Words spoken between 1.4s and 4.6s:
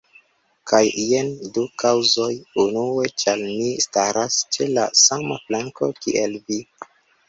du kaŭzoj; unue ĉar mi staras